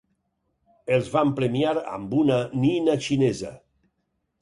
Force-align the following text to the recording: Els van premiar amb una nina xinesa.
Els 0.95 1.11
van 1.17 1.35
premiar 1.41 1.75
amb 1.99 2.17
una 2.23 2.41
nina 2.65 2.99
xinesa. 3.11 3.57